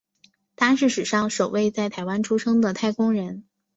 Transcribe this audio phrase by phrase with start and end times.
[0.55, 3.43] 他是史上首位在台湾出生的太空人。